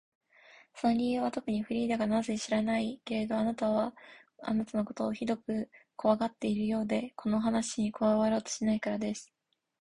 [0.73, 3.67] その理由はとくに、フリーダがなぜか知らないけれど、あなた
[4.47, 9.31] のことをひどくこわがっているようで、この話に加わろうとしないからです。